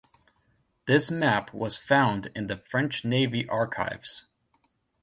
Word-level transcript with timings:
This 0.87 1.11
map 1.11 1.53
was 1.53 1.77
found 1.77 2.31
in 2.33 2.47
the 2.47 2.57
French 2.57 3.05
Navy 3.05 3.47
archives. 3.47 4.25